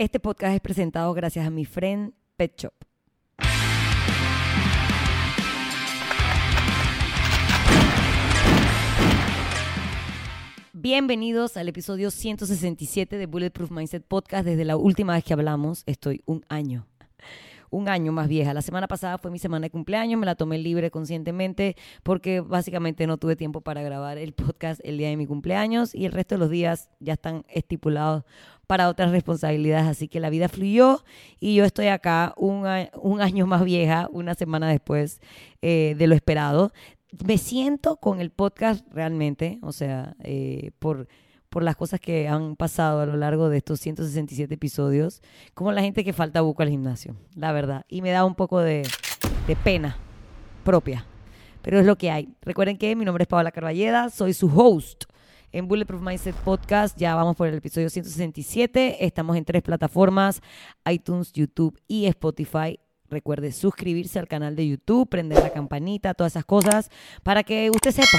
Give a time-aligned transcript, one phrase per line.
[0.00, 2.72] Este podcast es presentado gracias a mi friend Pet Shop.
[10.72, 14.46] Bienvenidos al episodio 167 de Bulletproof Mindset Podcast.
[14.46, 16.86] Desde la última vez que hablamos, estoy un año
[17.70, 18.52] un año más vieja.
[18.52, 23.06] La semana pasada fue mi semana de cumpleaños, me la tomé libre conscientemente porque básicamente
[23.06, 26.34] no tuve tiempo para grabar el podcast el día de mi cumpleaños y el resto
[26.34, 28.24] de los días ya están estipulados
[28.66, 29.86] para otras responsabilidades.
[29.86, 31.02] Así que la vida fluyó
[31.38, 35.20] y yo estoy acá un, año más vieja, una semana después
[35.62, 36.72] eh, de lo esperado.
[37.26, 41.08] Me siento con el podcast realmente, o sea, eh, por
[41.50, 45.20] por las cosas que han pasado a lo largo de estos 167 episodios,
[45.52, 47.84] como la gente que falta buco al gimnasio, la verdad.
[47.88, 48.88] Y me da un poco de,
[49.64, 49.96] pena
[50.64, 51.04] propia,
[51.60, 52.28] pero es lo que hay.
[52.40, 55.04] Recuerden que mi nombre es Paola Carballeda, soy su host
[55.50, 56.96] en Bulletproof Mindset Podcast.
[56.96, 59.04] Ya vamos por el episodio 167.
[59.04, 60.40] Estamos en tres plataformas,
[60.88, 62.78] iTunes, YouTube y Spotify.
[63.08, 66.90] Recuerde suscribirse al canal de YouTube, prender la campanita, todas esas cosas,
[67.24, 68.18] para que usted sepa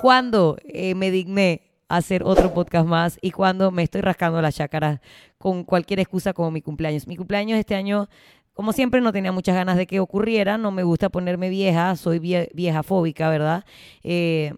[0.00, 5.00] cuando eh, me digné hacer otro podcast más y cuando me estoy rascando la chácara
[5.38, 7.06] con cualquier excusa como mi cumpleaños.
[7.06, 8.08] Mi cumpleaños este año,
[8.52, 12.18] como siempre, no tenía muchas ganas de que ocurriera, no me gusta ponerme vieja, soy
[12.18, 13.64] vieja fóbica, ¿verdad?
[14.02, 14.52] Eh,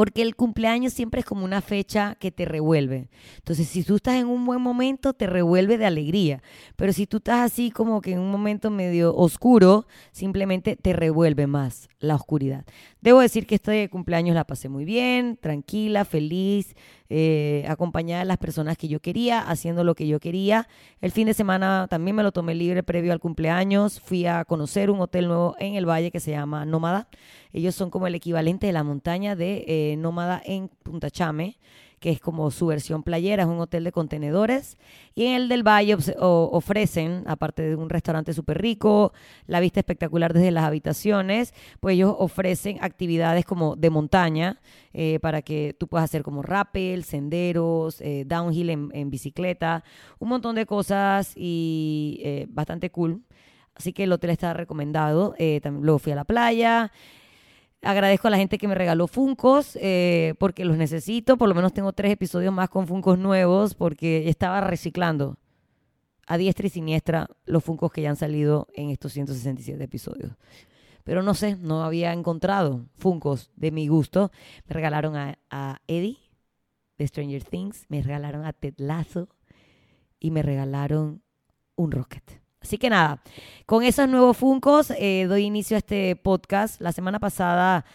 [0.00, 3.10] porque el cumpleaños siempre es como una fecha que te revuelve.
[3.36, 6.42] Entonces, si tú estás en un buen momento, te revuelve de alegría.
[6.76, 11.46] Pero si tú estás así como que en un momento medio oscuro, simplemente te revuelve
[11.46, 12.64] más la oscuridad.
[13.02, 16.76] Debo decir que este cumpleaños la pasé muy bien, tranquila, feliz,
[17.10, 20.68] eh, acompañada de las personas que yo quería, haciendo lo que yo quería.
[21.00, 24.00] El fin de semana también me lo tomé libre previo al cumpleaños.
[24.00, 27.08] Fui a conocer un hotel nuevo en el valle que se llama Nómada.
[27.52, 31.58] Ellos son como el equivalente de la montaña de eh, Nómada en Punta Chame
[32.00, 34.78] que es como su versión playera, es un hotel de contenedores.
[35.14, 39.12] Y en el del Valle ofrecen, aparte de un restaurante súper rico,
[39.46, 44.60] la vista espectacular desde las habitaciones, pues ellos ofrecen actividades como de montaña
[44.94, 49.84] eh, para que tú puedas hacer como rappel, senderos, eh, downhill en, bicicleta,
[50.18, 53.22] un montón de cosas y eh, bastante cool.
[53.74, 55.34] Así que el hotel está recomendado.
[55.62, 56.92] también, luego fui a la playa.
[57.82, 61.38] Agradezco a la gente que me regaló Funcos eh, porque los necesito.
[61.38, 65.38] Por lo menos tengo tres episodios más con Funcos nuevos porque estaba reciclando
[66.26, 70.32] a diestra y siniestra los Funcos que ya han salido en estos 167 episodios.
[71.04, 74.30] Pero no sé, no había encontrado Funcos de mi gusto.
[74.66, 76.18] Me regalaron a, Eddie
[76.98, 79.28] de Stranger Things, me regalaron a Ted Lasso
[80.18, 81.22] y me regalaron
[81.76, 82.39] un Rocket.
[82.60, 83.22] Así que nada,
[83.64, 86.80] con esos nuevos Funcos eh, doy inicio a este podcast.
[86.80, 87.86] La semana pasada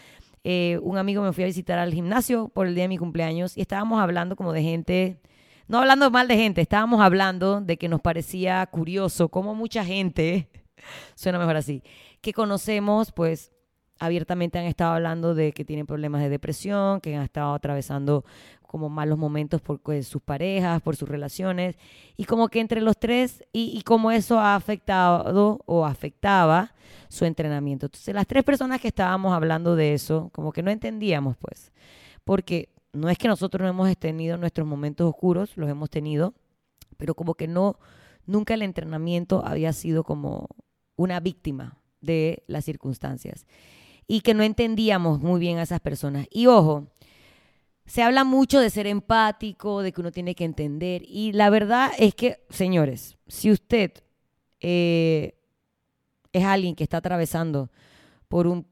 [0.43, 3.57] eh, un amigo me fui a visitar al gimnasio por el día de mi cumpleaños
[3.57, 5.19] y estábamos hablando como de gente,
[5.67, 10.47] no hablando mal de gente, estábamos hablando de que nos parecía curioso cómo mucha gente,
[11.15, 11.81] suena mejor así,
[12.21, 13.51] que conocemos pues
[13.99, 18.25] abiertamente han estado hablando de que tienen problemas de depresión, que han estado atravesando
[18.75, 21.77] como malos momentos por pues, sus parejas, por sus relaciones,
[22.17, 26.73] y como que entre los tres, y, cómo eso ha afectado o afectaba
[27.07, 27.85] su entrenamiento.
[27.85, 31.71] Entonces, las tres personas que estábamos hablando de eso, como que no entendíamos, pues,
[32.25, 36.33] porque no es que nosotros no hemos tenido nuestros momentos oscuros, los hemos tenido,
[36.97, 37.79] pero como que no,
[38.25, 40.49] nunca el entrenamiento había sido como
[40.97, 43.45] una víctima de las circunstancias
[44.07, 46.27] y que no entendíamos muy bien a esas personas.
[46.29, 46.87] Y ojo,
[47.85, 51.03] se habla mucho de ser empático, de que uno tiene que entender.
[51.07, 53.91] Y la verdad es que, señores, si usted
[54.59, 55.35] eh,
[56.33, 57.69] es alguien que está atravesando
[58.27, 58.65] por un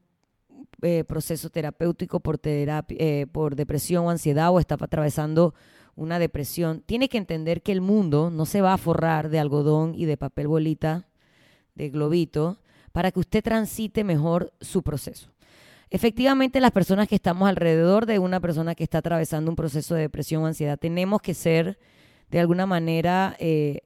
[0.82, 5.54] eh, proceso terapéutico, por, eh, por depresión o ansiedad, o está atravesando
[5.94, 9.94] una depresión, tiene que entender que el mundo no se va a forrar de algodón
[9.94, 11.08] y de papel bolita,
[11.76, 12.58] de globito,
[12.94, 15.28] para que usted transite mejor su proceso.
[15.90, 20.02] Efectivamente, las personas que estamos alrededor de una persona que está atravesando un proceso de
[20.02, 21.76] depresión o ansiedad, tenemos que ser,
[22.30, 23.80] de alguna manera, eh,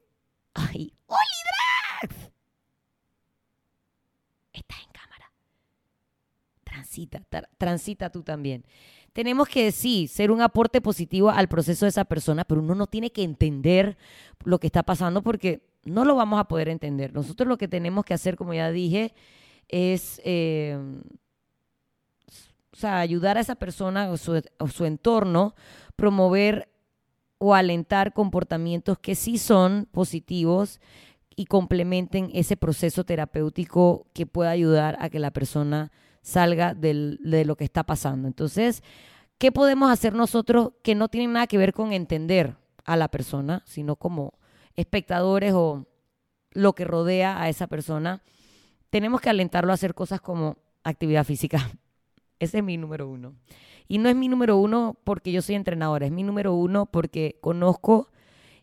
[0.53, 0.93] ¡ay!
[1.07, 2.11] ¡Oli
[4.53, 5.31] Estás en cámara.
[6.63, 7.19] Transita,
[7.57, 8.63] transita tú también.
[9.11, 12.85] Tenemos que, sí, ser un aporte positivo al proceso de esa persona, pero uno no
[12.85, 13.97] tiene que entender
[14.43, 17.13] lo que está pasando porque no lo vamos a poder entender.
[17.13, 19.13] Nosotros lo que tenemos que hacer, como ya dije,
[19.67, 20.21] es...
[20.23, 20.77] Eh,
[22.71, 25.53] o sea, ayudar a esa persona o su, entorno,
[25.97, 26.69] promover
[27.37, 30.79] o alentar comportamientos que sí son positivos
[31.35, 35.91] y complementen ese proceso terapéutico que pueda ayudar a que la persona
[36.21, 38.29] salga de lo que está pasando.
[38.29, 38.81] Entonces,
[39.37, 42.55] ¿qué podemos hacer nosotros que no tiene nada que ver con entender
[42.85, 44.38] a la persona, sino como
[44.75, 45.87] espectadores o
[46.51, 48.23] lo que rodea a esa persona,
[48.89, 51.69] tenemos que alentarlo a hacer cosas como actividad física.
[52.39, 53.35] Ese es mi número uno.
[53.87, 57.37] Y no es mi número uno porque yo soy entrenadora, es mi número uno porque
[57.41, 58.09] conozco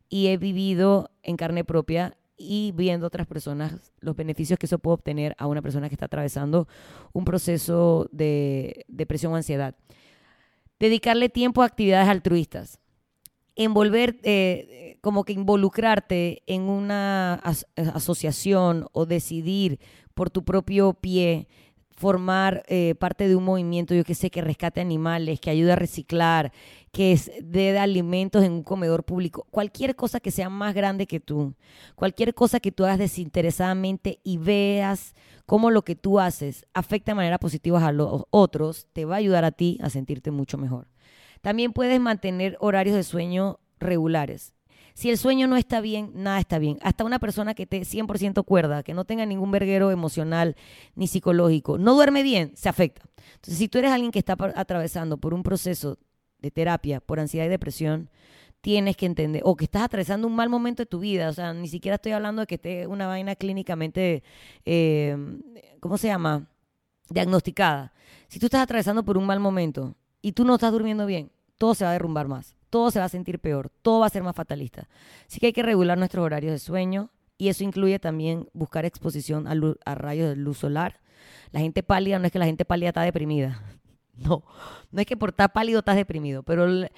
[0.09, 4.95] y he vivido en carne propia y viendo otras personas los beneficios que eso puede
[4.95, 6.69] obtener a una persona que está atravesando
[7.13, 9.75] un proceso de depresión o ansiedad.
[10.79, 12.79] Dedicarle tiempo a actividades altruistas.
[13.57, 17.35] Envolver, eh, como que involucrarte en una
[17.95, 19.81] asociación o decidir
[20.15, 21.49] por tu propio pie
[21.97, 25.77] formar eh, parte de un movimiento, yo que sé, que rescate animales, que ayude a
[25.77, 26.53] reciclar,
[26.93, 31.55] que dé alimentos en un comedor público, cualquier cosa que sea más grande que tú,
[31.95, 35.15] cualquier cosa que tú hagas desinteresadamente y veas
[35.47, 39.19] cómo lo que tú haces afecta de manera positiva a los otros, te va a
[39.19, 40.89] ayudar a ti a sentirte mucho mejor.
[41.47, 44.53] También puedes mantener horarios de sueño regulares.
[44.95, 46.81] Si el sueño no está bien, nada está bien.
[46.83, 50.57] Hasta una persona que esté 100% cuerda, que no tenga ningún verguero emocional
[50.97, 53.03] ni psicológico, no duerme bien, se afecta.
[53.37, 55.99] Entonces, si tú eres alguien que está atravesando por un proceso
[56.41, 58.11] de terapia por ansiedad y depresión,
[58.61, 61.53] tienes que entender, o que estás atravesando un mal momento de tu vida, o sea,
[61.53, 64.25] ni siquiera estoy hablando de que esté una vaina clínicamente,
[64.65, 65.17] eh,
[65.79, 66.51] ¿cómo se llama?
[67.09, 67.93] Diagnosticada.
[68.27, 71.75] Si tú estás atravesando por un mal momento y tú no estás durmiendo bien, todo
[71.75, 74.23] se va a derrumbar más todo se va a sentir peor, todo va a ser
[74.23, 74.89] más fatalista.
[75.27, 79.47] Así que hay que regular nuestros horarios de sueño y eso incluye también buscar exposición
[79.47, 81.01] a, rayos de luz solar.
[81.53, 83.63] La gente pálida no es que la gente pálida está deprimida.
[84.19, 84.45] No,
[84.93, 86.91] no es que por estar pálido estás deprimido, pero eh,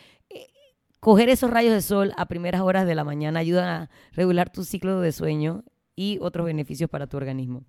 [1.01, 4.63] coger esos rayos de sol a primeras horas de la mañana ayuda a regular tu
[4.63, 5.65] ciclo de sueño
[5.97, 7.65] y otros beneficios para tu organismo.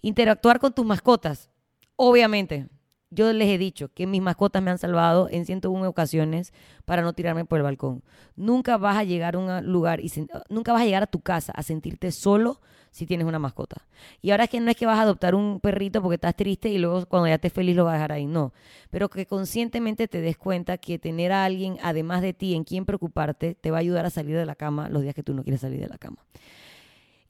[0.00, 1.50] Interactuar con tus mascotas.
[1.96, 2.70] Obviamente,
[3.10, 6.52] yo les he dicho que mis mascotas me han salvado en 101 ocasiones
[6.84, 8.02] para no tirarme por el balcón.
[8.36, 10.12] Nunca vas a llegar a un lugar y
[10.50, 12.60] nunca vas a llegar a tu casa a sentirte solo
[12.90, 13.86] si tienes una mascota.
[14.20, 16.68] Y ahora es que no es que vas a adoptar un perrito porque estás triste
[16.68, 18.52] y luego cuando ya estés feliz lo vas a dejar ahí, no.
[18.90, 22.84] Pero que conscientemente te des cuenta que tener a alguien además de ti en quien
[22.84, 25.42] preocuparte te va a ayudar a salir de la cama los días que tú no
[25.42, 26.24] quieres salir de la cama.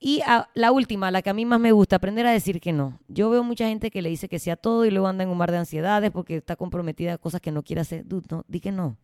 [0.01, 0.23] Y
[0.55, 3.01] la última, la que a mí más me gusta, aprender a decir que no.
[3.09, 5.37] Yo veo mucha gente que le dice que sea todo y luego anda en un
[5.37, 8.07] mar de ansiedades porque está comprometida a cosas que no quiere hacer.
[8.07, 8.97] Dude, no, di que no.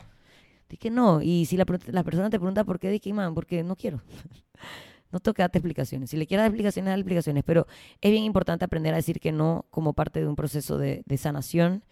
[0.68, 1.20] Di que no.
[1.20, 4.02] Y si la, persona te pregunta por qué, di que, man, porque no quiero.
[5.10, 6.10] no tengo que darte explicaciones.
[6.10, 7.42] Si le quieres dar explicaciones, dar explicaciones.
[7.44, 7.66] Pero
[8.00, 11.82] es bien importante aprender a decir que no como parte de un proceso de, sanación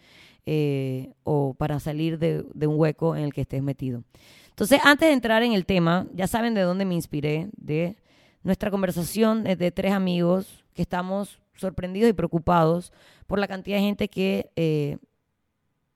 [0.45, 4.05] eh, o para salir de, de un hueco en el que estés metido.
[4.47, 7.97] Entonces, antes de entrar en el tema, ya saben de dónde me inspiré, de
[8.43, 12.91] nuestra conversación es de tres amigos que estamos sorprendidos y preocupados
[13.27, 14.97] por la cantidad de gente que eh,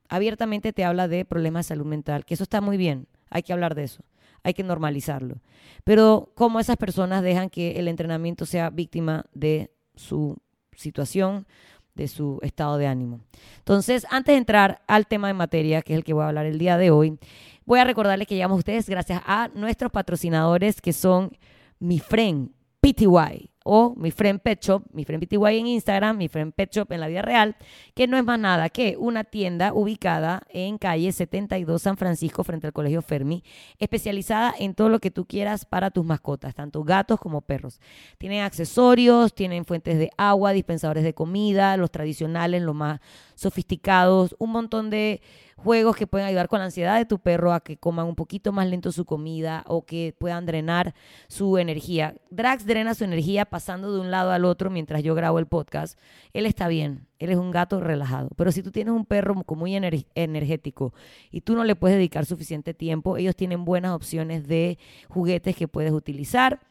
[0.09, 3.53] abiertamente te habla de problemas de salud mental, que eso está muy bien, hay que
[3.53, 4.03] hablar de eso,
[4.43, 5.41] hay que normalizarlo.
[5.83, 10.37] Pero cómo esas personas dejan que el entrenamiento sea víctima de su
[10.73, 11.47] situación,
[11.95, 13.19] de su estado de ánimo.
[13.57, 16.45] Entonces, antes de entrar al tema de materia, que es el que voy a hablar
[16.45, 17.17] el día de hoy,
[17.65, 21.31] voy a recordarles que llegamos a ustedes gracias a nuestros patrocinadores que son
[21.79, 22.51] mi friend
[22.81, 26.89] PTY o mi friend Pet Shop, mi friend PTY en Instagram, mi friend Pet Shop
[26.93, 27.57] en la vida real,
[27.93, 32.67] que no es más nada que una tienda ubicada en calle 72 San Francisco frente
[32.67, 33.43] al Colegio Fermi,
[33.77, 37.81] especializada en todo lo que tú quieras para tus mascotas, tanto gatos como perros.
[38.17, 43.01] Tienen accesorios, tienen fuentes de agua, dispensadores de comida, los tradicionales, los más
[43.35, 45.21] sofisticados, un montón de
[45.57, 48.53] juegos que pueden ayudar con la ansiedad de tu perro a que coman un poquito
[48.53, 50.93] más lento su comida o que puedan drenar
[51.27, 52.15] su energía.
[52.29, 55.99] Drax drena su energía pasando de un lado al otro mientras yo grabo el podcast.
[56.31, 58.29] Él está bien, él es un gato relajado.
[58.37, 60.93] Pero si tú tienes un perro muy energético
[61.31, 64.77] y tú no le puedes dedicar suficiente tiempo, ellos tienen buenas opciones de
[65.09, 66.61] juguetes que puedes utilizar.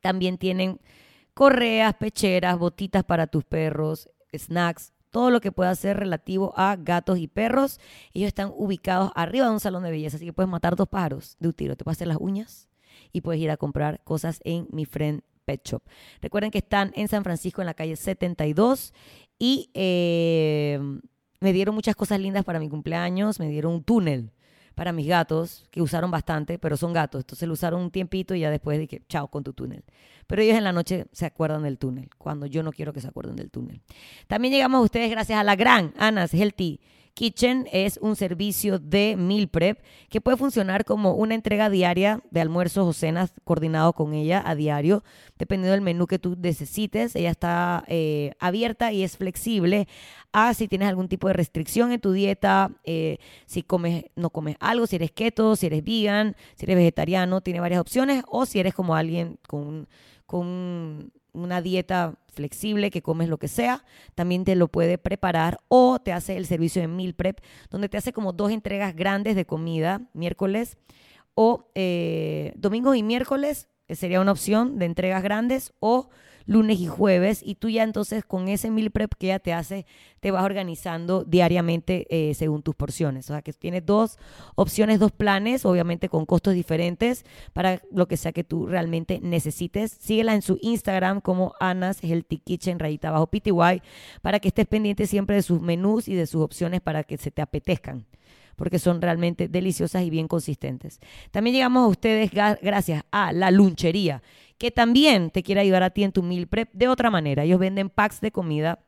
[0.00, 0.80] También tienen
[1.34, 7.20] correas, pecheras, botitas para tus perros, snacks, todo lo que pueda ser relativo a gatos
[7.20, 7.78] y perros.
[8.14, 11.36] Ellos están ubicados arriba de un salón de belleza, así que puedes matar dos pájaros
[11.38, 11.76] de un tiro.
[11.76, 12.68] Te puedes hacer las uñas
[13.12, 15.84] y puedes ir a comprar cosas en mi friend Pet Shop.
[16.20, 18.92] Recuerden que están en San Francisco, en la calle 72,
[19.38, 20.80] y eh,
[21.38, 23.38] me dieron muchas cosas lindas para mi cumpleaños.
[23.38, 24.32] Me dieron un túnel
[24.74, 27.20] para mis gatos, que usaron bastante, pero son gatos.
[27.20, 29.84] Entonces lo usaron un tiempito y ya después dije, chao con tu túnel.
[30.26, 33.08] Pero ellos en la noche se acuerdan del túnel, cuando yo no quiero que se
[33.08, 33.80] acuerden del túnel.
[34.26, 36.80] También llegamos a ustedes gracias a la gran Anas Healthy
[37.14, 42.40] Kitchen es un servicio de meal prep que puede funcionar como una entrega diaria de
[42.40, 45.04] almuerzos o cenas coordinado con ella a diario,
[45.38, 47.14] dependiendo del menú que tú necesites.
[47.14, 49.86] Ella está eh, abierta y es flexible
[50.32, 54.56] a si tienes algún tipo de restricción en tu dieta, eh, si comes, no comes
[54.58, 58.58] algo, si eres keto, si eres vegan, si eres vegetariano, tiene varias opciones, o si
[58.58, 59.88] eres como alguien con,
[60.26, 65.98] con una dieta flexible que comes lo que sea, también te lo puede preparar o
[65.98, 69.44] te hace el servicio de meal prep, donde te hace como dos entregas grandes de
[69.44, 70.76] comida, miércoles
[71.34, 76.08] o eh, domingos y miércoles, eh, sería una opción de entregas grandes o
[76.46, 79.86] lunes y jueves y tú ya entonces con ese meal prep que ella te hace,
[80.20, 83.30] te vas organizando diariamente eh, según tus porciones.
[83.30, 84.18] O sea que tienes dos
[84.54, 89.96] opciones, dos planes, obviamente con costos diferentes para lo que sea que tú realmente necesites.
[90.00, 93.82] Síguela en su Instagram como Anas Healthy Kitchen, rayita abajo PTY,
[94.22, 97.30] para que estés pendiente siempre de sus menús y de sus opciones para que se
[97.30, 98.06] te apetezcan
[98.56, 101.00] porque son realmente deliciosas y bien consistentes.
[101.30, 104.22] También llegamos a ustedes gracias a la lunchería
[104.58, 107.44] que también te quiere ayudar a ti en tu meal prep de otra manera.
[107.44, 108.78] Ellos venden packs de comida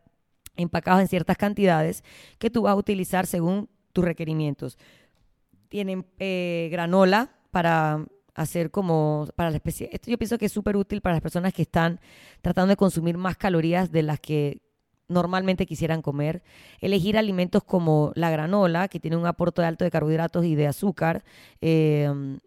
[0.57, 2.03] empacados en ciertas cantidades
[2.39, 4.79] que tú vas a utilizar según tus requerimientos.
[5.69, 9.89] Tienen eh, granola para hacer como para la especie.
[9.93, 12.01] Esto yo pienso que es súper útil para las personas que están
[12.43, 14.61] tratando de consumir más calorías de las que
[15.09, 16.43] normalmente quisieran comer.
[16.81, 21.25] Elegir alimentos como la granola, que tiene un aporte alto de carbohidratos y de azúcar.
[21.61, 22.39] Eh,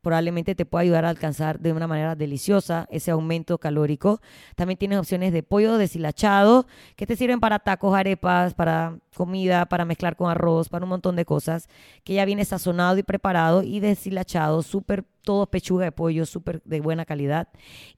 [0.00, 4.20] probablemente te pueda ayudar a alcanzar de una manera deliciosa ese aumento calórico.
[4.56, 9.84] También tienes opciones de pollo deshilachado que te sirven para tacos, arepas, para comida, para
[9.84, 11.68] mezclar con arroz, para un montón de cosas,
[12.04, 16.80] que ya viene sazonado y preparado y deshilachado, súper, todo pechuga de pollo, súper de
[16.80, 17.48] buena calidad.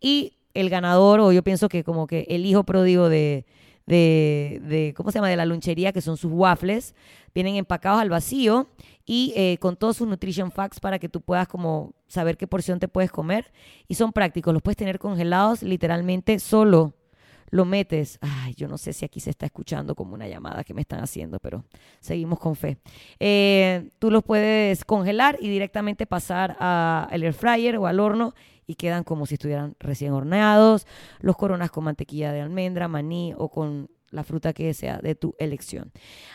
[0.01, 3.47] Y el ganador, o yo pienso que como que el hijo pródigo de,
[3.87, 5.29] de, de, ¿cómo se llama?
[5.29, 6.95] De la lunchería, que son sus waffles.
[7.35, 8.69] Vienen empacados al vacío
[9.05, 12.79] y eh, con todos sus nutrition facts para que tú puedas como saber qué porción
[12.79, 13.53] te puedes comer.
[13.89, 16.95] Y son prácticos, los puedes tener congelados literalmente solo.
[17.51, 20.73] Lo metes, ay, yo no sé si aquí se está escuchando como una llamada que
[20.73, 21.65] me están haciendo, pero
[22.01, 22.79] seguimos con fe.
[23.21, 28.35] Eh, tú los puedes congelar y directamente pasar al air fryer o al horno
[28.67, 30.87] y quedan como si estuvieran recién horneados.
[31.21, 35.35] Los coronas con mantequilla de almendra, maní o con la fruta que sea de tu
[35.39, 35.91] elección.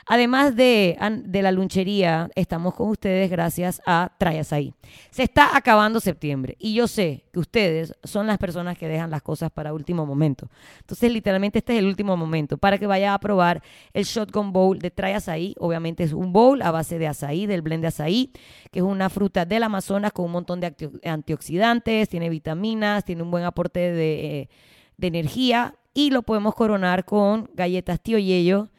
[0.06, 4.74] Además de, de la lunchería, estamos con ustedes gracias a Trayasaí.
[5.12, 9.22] Se está acabando septiembre y yo sé que ustedes son las personas que dejan las
[9.22, 10.50] cosas para último momento.
[10.80, 13.62] Entonces, literalmente este es el último momento para que vaya a probar
[13.94, 15.56] el Shotgun Bowl de Trayasaí.
[15.60, 18.32] Obviamente es un bowl a base de azaí, del blend de azaí,
[18.72, 20.74] que es una fruta del Amazonas con un montón de
[21.06, 24.42] antioxidantes, tiene vitaminas, tiene un buen aporte de...
[24.42, 24.50] Eh,
[24.98, 28.70] de energía y lo podemos coronar con galletas tío Yello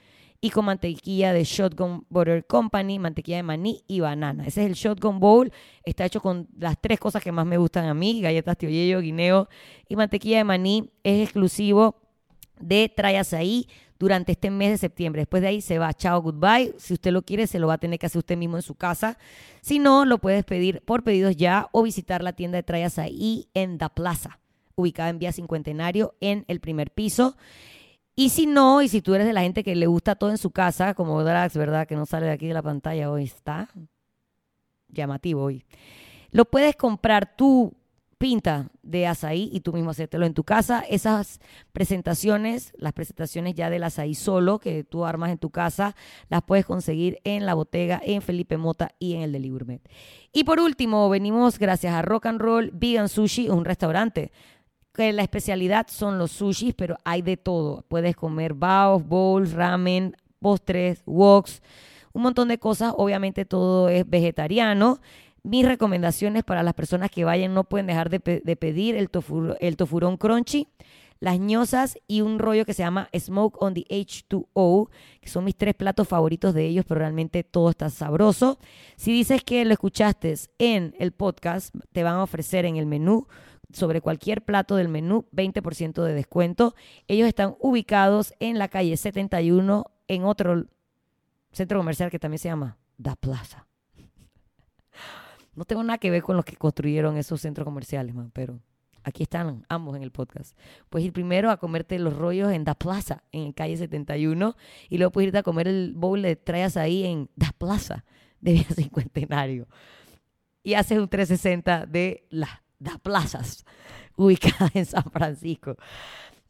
[0.40, 4.46] y con mantequilla de Shotgun Butter Company, mantequilla de maní y banana.
[4.46, 5.50] Ese es el Shotgun Bowl.
[5.82, 9.00] Está hecho con las tres cosas que más me gustan a mí, galletas tío Yello,
[9.00, 9.48] guineo
[9.88, 10.92] y mantequilla de maní.
[11.02, 11.96] Es exclusivo
[12.60, 13.66] de Trayas ahí
[13.98, 15.22] durante este mes de septiembre.
[15.22, 16.72] Después de ahí se va, chao, goodbye.
[16.78, 18.76] Si usted lo quiere, se lo va a tener que hacer usted mismo en su
[18.76, 19.18] casa.
[19.60, 23.48] Si no, lo puedes pedir por pedidos ya o visitar la tienda de Trayas ahí
[23.54, 24.38] en Da Plaza
[24.78, 27.36] ubicada en Vía Cincuentenario en el primer piso.
[28.14, 30.38] Y si no, y si tú eres de la gente que le gusta todo en
[30.38, 31.86] su casa, como Drax, ¿verdad?
[31.86, 33.68] Que no sale de aquí de la pantalla hoy, está
[34.88, 35.64] llamativo hoy.
[36.30, 37.74] Lo puedes comprar tú,
[38.18, 40.80] pinta de azaí y tú mismo hacértelo en tu casa.
[40.80, 41.40] Esas
[41.72, 45.94] presentaciones, las presentaciones ya del azaí solo que tú armas en tu casa,
[46.28, 49.80] las puedes conseguir en la botega, en Felipe Mota y en el de Gourmet.
[50.32, 54.32] Y por último, venimos gracias a Rock and Roll Vegan Sushi, un restaurante
[54.98, 57.84] que la especialidad son los sushis, pero hay de todo.
[57.86, 61.62] Puedes comer baos, bowls, ramen, postres, woks,
[62.12, 62.92] un montón de cosas.
[62.96, 65.00] Obviamente todo es vegetariano.
[65.44, 69.08] Mis recomendaciones para las personas que vayan no pueden dejar de, pedir el,
[69.60, 70.66] el tofurón crunchy,
[71.20, 74.88] las ñosas y un rollo que se llama Smoke on the H2O,
[75.20, 78.58] que son mis tres platos favoritos de ellos, pero realmente todo está sabroso.
[78.96, 83.28] Si dices que lo escuchaste en el podcast, te van a ofrecer en el menú
[83.72, 86.74] sobre cualquier plato del menú, 20% de descuento.
[87.06, 90.66] Ellos están ubicados en la calle 71, en otro
[91.52, 93.66] centro comercial que también se llama Da Plaza.
[95.54, 98.60] No tengo nada que ver con los que construyeron esos centros comerciales, pero
[99.02, 100.56] aquí están ambos en el podcast.
[100.88, 104.56] Puedes ir primero a comerte los rollos en Da Plaza, en calle 71,
[104.88, 108.04] y luego puedes irte a comer el bowl de traes ahí en Da Plaza,
[108.40, 109.66] de Vía Cincuentenario.
[110.62, 113.64] Y haces un 360 de la da plazas
[114.16, 115.76] ubicada en San Francisco.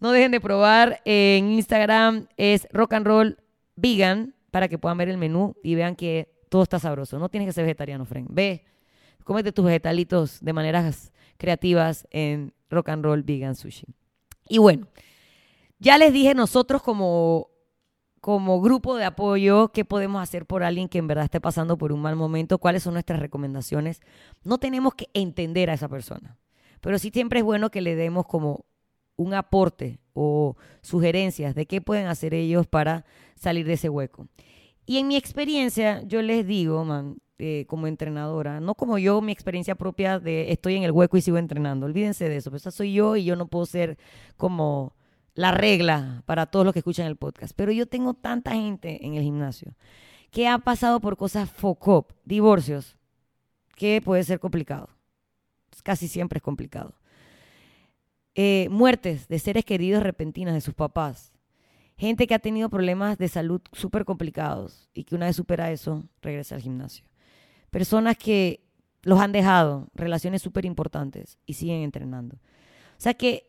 [0.01, 3.39] No dejen de probar en Instagram, es rock and roll
[3.77, 7.19] vegan, para que puedan ver el menú y vean que todo está sabroso.
[7.19, 8.29] No tienes que ser vegetariano, friend.
[8.31, 8.65] Ve,
[9.25, 13.87] cómete tus vegetalitos de maneras creativas en Rock and Roll Vegan Sushi.
[14.49, 14.89] Y bueno,
[15.79, 17.51] ya les dije nosotros como,
[18.21, 21.93] como grupo de apoyo qué podemos hacer por alguien que en verdad esté pasando por
[21.93, 24.01] un mal momento, cuáles son nuestras recomendaciones.
[24.45, 26.37] No tenemos que entender a esa persona,
[26.81, 28.65] pero sí siempre es bueno que le demos como
[29.17, 34.29] un aporte o sugerencias de qué pueden hacer ellos para salir de ese hueco.
[34.87, 36.87] Y en mi experiencia, yo les digo,
[37.39, 41.21] eh, como entrenadora, no como yo, mi experiencia propia de estoy en el hueco y
[41.21, 41.87] sigo entrenando.
[41.87, 43.99] Olvídense de eso, pues esa soy yo y yo no puedo ser
[44.37, 44.95] como
[45.39, 47.53] la regla para todos los que escuchan el podcast.
[47.55, 49.75] Pero yo tengo tanta gente en el gimnasio
[50.31, 52.97] que ha pasado por cosas focop, divorcios,
[53.77, 54.89] que puede ser complicado.
[55.85, 56.95] Casi siempre es complicado.
[58.35, 61.33] Eh, muertes de seres queridos repentinas de sus papás.
[61.97, 66.05] Gente que ha tenido problemas de salud súper complicados y que una vez supera eso,
[66.21, 67.05] regresa al gimnasio
[67.71, 68.65] personas que
[69.03, 72.37] los han dejado, relaciones súper importantes y siguen entrenando.
[72.37, 73.48] O sea que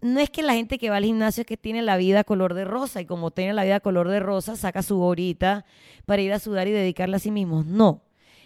[0.00, 2.54] no es que la gente que va al gimnasio es que tiene la vida color
[2.54, 5.64] de rosa y como tiene la vida color de rosa saca su horita
[6.04, 7.66] para ir a sudar y dedicarla a sí mismos.
[7.66, 8.02] No,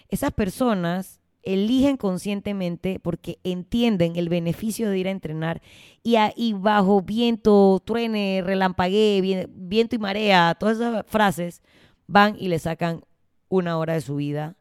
[0.09, 5.62] esas personas eligen conscientemente porque entienden el beneficio de ir a entrenar
[6.02, 11.62] y, y bajo viento, truene, relampaguee, viento y marea, todas esas frases,
[12.07, 13.02] van y le sacan
[13.49, 14.57] una hora de su vida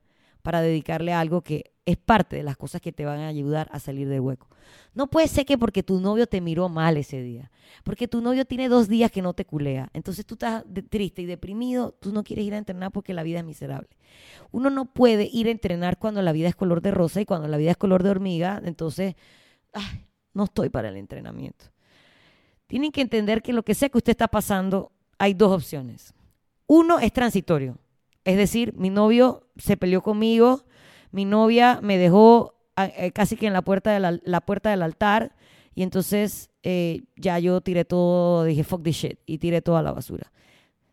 [0.47, 3.67] para dedicarle a algo que es parte de las cosas que te van a ayudar
[3.73, 4.47] a salir del hueco.
[4.93, 7.51] No puede ser que porque tu novio te miró mal ese día,
[7.83, 11.25] porque tu novio tiene dos días que no te culea, entonces tú estás triste y
[11.25, 13.89] deprimido, tú no quieres ir a entrenar porque la vida es miserable.
[14.51, 17.49] Uno no puede ir a entrenar cuando la vida es color de rosa y cuando
[17.49, 19.15] la vida es color de hormiga, entonces,
[20.33, 21.65] no estoy para el entrenamiento.
[22.67, 26.13] Tienen que entender que lo que sea que usted está pasando, hay dos opciones.
[26.67, 27.77] Uno es transitorio,
[28.27, 30.65] es decir, mi novio se peleó conmigo,
[31.11, 35.33] mi novia me dejó eh, casi que en la puerta, de la, puerta del altar
[35.73, 39.93] y entonces eh, ya yo tiré todo, dije fuck this shit y tiré toda la
[39.93, 40.29] basura.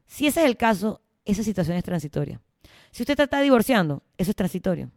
[0.07, 2.41] Si ese es el caso, esa situación es transitoria.
[2.93, 4.93] Si usted está divorciando, eso es transitorio.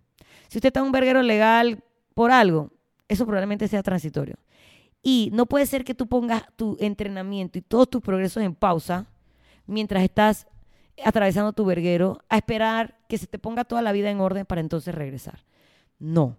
[0.47, 2.71] Si usted está en un verguero legal por algo,
[3.07, 4.35] eso probablemente sea transitorio.
[5.01, 9.07] Y no puede ser que tú pongas tu entrenamiento y todos tus progresos en pausa
[9.65, 10.45] mientras estás
[11.03, 14.61] atravesando tu verguero a esperar que se te ponga toda la vida en orden para
[14.61, 15.45] entonces regresar.
[15.99, 16.37] No.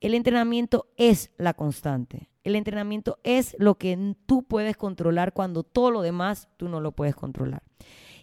[0.00, 2.28] El entrenamiento es la constante.
[2.44, 6.92] El entrenamiento es lo que tú puedes controlar cuando todo lo demás tú no lo
[6.92, 7.62] puedes controlar.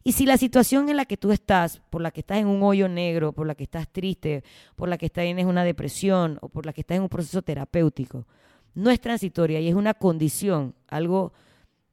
[0.03, 2.61] Y si la situación en la que tú estás, por la que estás en un
[2.63, 4.43] hoyo negro, por la que estás triste,
[4.75, 8.27] por la que en una depresión o por la que estás en un proceso terapéutico,
[8.75, 11.33] no es transitoria y es una condición, algo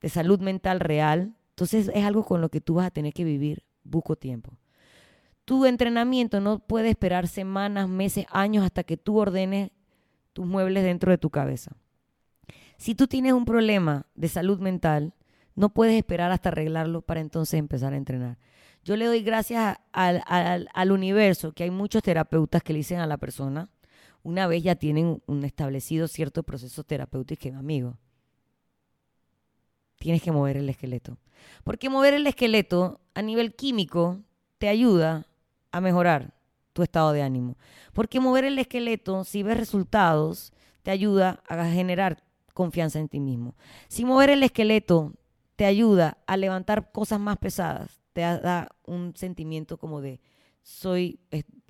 [0.01, 3.25] de salud mental real, entonces es algo con lo que tú vas a tener que
[3.25, 4.53] vivir buco tiempo.
[5.45, 9.71] Tu entrenamiento no puede esperar semanas, meses, años hasta que tú ordenes
[10.33, 11.73] tus muebles dentro de tu cabeza.
[12.77, 15.14] Si tú tienes un problema de salud mental,
[15.55, 18.38] no puedes esperar hasta arreglarlo para entonces empezar a entrenar.
[18.85, 23.07] Yo le doy gracias al, al, universo que hay muchos terapeutas que le dicen a
[23.07, 23.68] la persona,
[24.25, 27.99] una vez ya tienen un establecido cierto proceso terapéutico, amigo,
[30.03, 31.17] tienes que mover el esqueleto.
[31.62, 34.21] Porque mover el esqueleto a nivel químico
[34.59, 35.29] te ayuda
[35.71, 36.35] a mejorar
[36.73, 37.57] tu estado de ánimo.
[37.93, 43.55] Porque mover el esqueleto, si ves resultados, te ayuda a generar confianza en ti mismo.
[43.87, 45.15] Si mover el esqueleto
[45.55, 50.21] te ayuda a levantar cosas más pesadas, te da un sentimiento como de
[50.62, 51.21] soy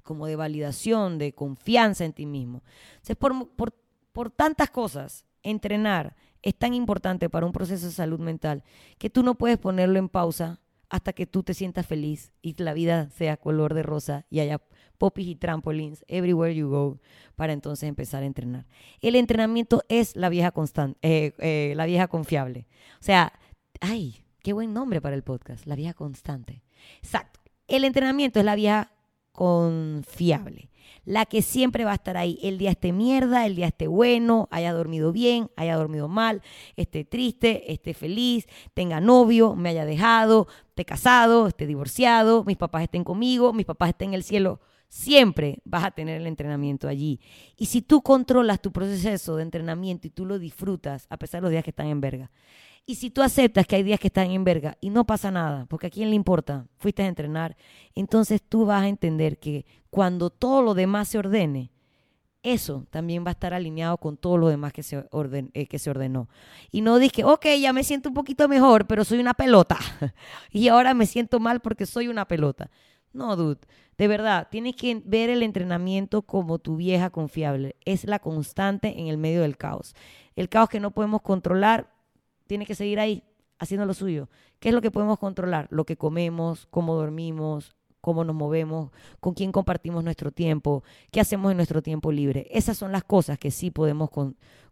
[0.02, 2.62] como de validación, de confianza en ti mismo.
[2.92, 3.74] Entonces, por, por,
[4.12, 8.64] por tantas cosas, entrenar es tan importante para un proceso de salud mental
[8.98, 12.74] que tú no puedes ponerlo en pausa hasta que tú te sientas feliz y la
[12.74, 14.60] vida sea color de rosa y haya
[14.98, 17.00] popis y trampolines everywhere you go
[17.34, 18.66] para entonces empezar a entrenar.
[19.00, 22.66] El entrenamiento es la vieja constante, eh, eh, la vieja confiable.
[23.00, 23.32] O sea,
[23.80, 26.62] ay, qué buen nombre para el podcast, la vieja constante.
[26.98, 27.40] Exacto.
[27.68, 28.92] El entrenamiento es la vieja
[29.32, 30.71] confiable
[31.04, 32.38] la que siempre va a estar ahí.
[32.42, 36.42] El día esté mierda, el día esté bueno, haya dormido bien, haya dormido mal,
[36.76, 42.84] esté triste, esté feliz, tenga novio, me haya dejado, esté casado, esté divorciado, mis papás
[42.84, 44.60] estén conmigo, mis papás estén en el cielo.
[44.92, 47.18] Siempre vas a tener el entrenamiento allí.
[47.56, 51.46] Y si tú controlas tu proceso de entrenamiento y tú lo disfrutas, a pesar de
[51.46, 52.30] los días que están en verga,
[52.84, 55.64] y si tú aceptas que hay días que están en verga y no pasa nada,
[55.64, 57.56] porque a quién le importa, fuiste a entrenar,
[57.94, 61.72] entonces tú vas a entender que cuando todo lo demás se ordene,
[62.42, 65.78] eso también va a estar alineado con todo lo demás que se, orden, eh, que
[65.78, 66.28] se ordenó.
[66.70, 69.78] Y no dije, ok, ya me siento un poquito mejor, pero soy una pelota.
[70.50, 72.70] y ahora me siento mal porque soy una pelota.
[73.14, 73.60] No, dude.
[73.98, 77.76] De verdad, tienes que ver el entrenamiento como tu vieja confiable.
[77.84, 79.94] Es la constante en el medio del caos.
[80.34, 81.92] El caos que no podemos controlar
[82.46, 83.22] tiene que seguir ahí,
[83.58, 84.28] haciendo lo suyo.
[84.58, 85.68] ¿Qué es lo que podemos controlar?
[85.70, 91.50] Lo que comemos, cómo dormimos, cómo nos movemos, con quién compartimos nuestro tiempo, qué hacemos
[91.52, 92.48] en nuestro tiempo libre.
[92.50, 94.10] Esas son las cosas que sí podemos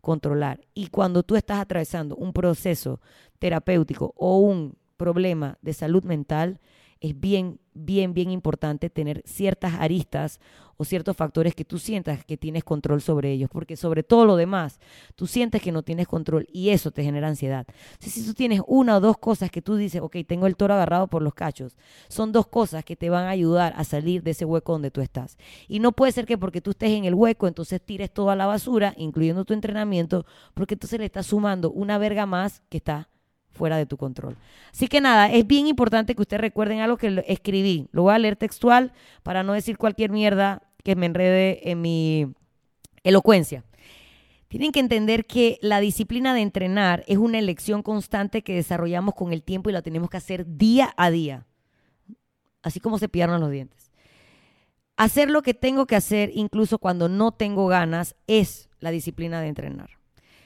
[0.01, 0.61] controlar.
[0.75, 3.01] Y cuando tú estás atravesando un proceso
[3.39, 6.61] terapéutico o un problema de salud mental,
[7.01, 10.39] es bien, bien, bien importante tener ciertas aristas
[10.77, 14.37] o ciertos factores que tú sientas que tienes control sobre ellos, porque sobre todo lo
[14.37, 14.81] demás,
[15.15, 17.67] tú sientes que no tienes control y eso te genera ansiedad.
[17.99, 21.07] si tú tienes una o dos cosas que tú dices, ok, tengo el toro agarrado
[21.07, 21.77] por los cachos,
[22.09, 25.03] son dos cosas que te van a ayudar a salir de ese hueco donde tú
[25.03, 25.37] estás.
[25.69, 28.37] Y no puede ser que porque tú estés en el hueco, entonces tires todo a
[28.37, 33.10] la basura, incluyendo tu entrenamiento, porque entonces le estás sumando una verga más que está
[33.53, 34.37] fuera de tu control.
[34.73, 37.89] Así que nada, es bien importante que ustedes recuerden algo que escribí.
[37.93, 42.33] Lo voy a leer textual para no decir cualquier mierda que me enrede en mi
[43.03, 43.65] elocuencia.
[44.49, 49.33] Tienen que entender que la disciplina de entrenar es una elección constante que desarrollamos con
[49.33, 51.47] el tiempo y la tenemos que hacer día a día.
[52.63, 53.93] Así como cepillarnos los dientes.
[54.97, 59.49] Hacer lo que tengo que hacer incluso cuando no tengo ganas es la disciplina de
[59.49, 59.91] entrenar.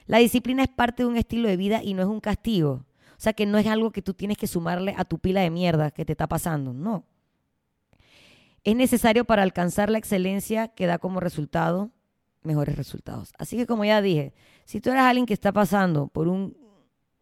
[0.06, 2.84] La disciplina es parte de un estilo de vida y no es un castigo.
[3.16, 5.50] O sea que no es algo que tú tienes que sumarle a tu pila de
[5.50, 7.05] mierda que te está pasando, no.
[8.64, 11.90] Es necesario para alcanzar la excelencia que da como resultado
[12.42, 13.33] mejores resultados.
[13.38, 14.33] Así que como ya dije,
[14.64, 16.57] si tú eres alguien que está pasando por un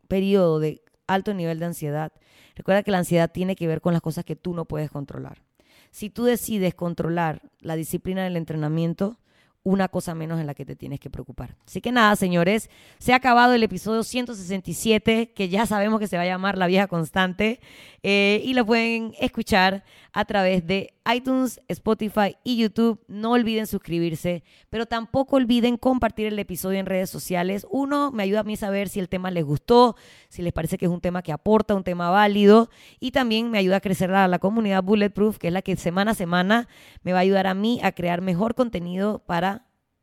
[0.09, 2.13] periodo de alto nivel de ansiedad,
[2.55, 5.43] recuerda que la ansiedad tiene que ver con las cosas que tú no puedes controlar.
[5.91, 9.19] Si tú decides controlar la disciplina del entrenamiento,
[9.65, 11.57] una cosa menos en la que te tienes que preocupar.
[11.67, 16.17] Así que nada, señores, se ha acabado el episodio 167, que ya sabemos que se
[16.17, 17.61] va a llamar La Vieja Constante,
[18.03, 23.01] eh, y lo pueden escuchar a través de iTunes, Spotify y YouTube.
[23.07, 27.67] No olviden suscribirse, pero tampoco olviden compartir el episodio en redes sociales.
[27.71, 29.97] Uno, me ayuda a mí a saber si el tema les gustó,
[30.29, 33.59] si les parece que es un tema que aporta, un tema válido, y también me
[33.59, 36.69] ayuda a crecer la, la comunidad Bulletproof, que es la que semana a semana
[37.05, 39.52] me va a ayudar a mí a crear mejor contenido para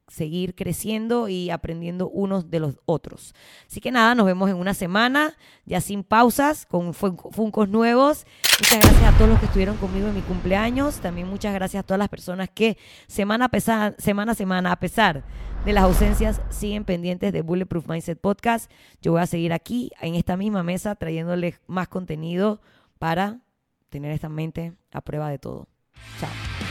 [0.09, 3.33] seguir creciendo y aprendiendo unos de los otros.
[3.67, 8.25] Así que nada, nos vemos en una semana, ya sin pausas, con Funcos nuevos.
[8.59, 10.99] Muchas gracias a todos los que estuvieron conmigo en mi cumpleaños.
[10.99, 14.79] También muchas gracias a todas las personas que semana a, pesar, semana, a semana, a
[14.79, 15.23] pesar
[15.65, 18.71] de las ausencias, siguen pendientes de Bulletproof Mindset Podcast.
[19.01, 22.61] Yo voy a seguir aquí, en esta misma mesa, trayéndoles más contenido
[22.97, 23.41] para
[23.89, 25.67] tener esta mente a prueba de todo.
[26.19, 26.68] Chao.